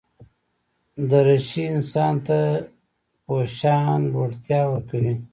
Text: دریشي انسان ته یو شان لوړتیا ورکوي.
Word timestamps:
دریشي 1.09 1.63
انسان 1.73 2.13
ته 2.25 2.37
یو 3.27 3.39
شان 3.57 3.97
لوړتیا 4.13 4.61
ورکوي. 4.67 5.13